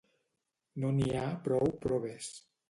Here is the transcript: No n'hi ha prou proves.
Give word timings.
No 0.83 0.89
n'hi 0.95 1.11
ha 1.19 1.27
prou 1.45 1.71
proves. 1.85 2.33